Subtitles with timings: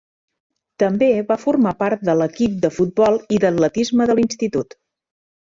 [0.83, 4.77] També va formar part de l'equip de futbol i d'atletisme de l'institut.